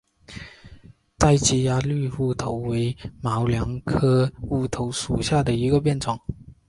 [1.19, 6.19] 截基鸭绿乌头为毛茛科乌头属下的一个变种。